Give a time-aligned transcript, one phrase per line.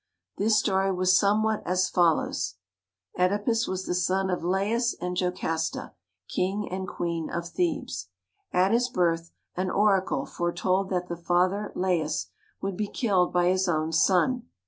[0.37, 2.55] This story was somewhat as follows:
[3.19, 5.93] Oedipus was the son of Laius and Jocasta,
[6.27, 8.07] king and queen of Thebes.
[8.51, 12.29] At his birth an oracle foretold that the father Laius
[12.63, 13.65] would META WARRICK FULLER 65 be killed by his
[14.03, 14.47] son.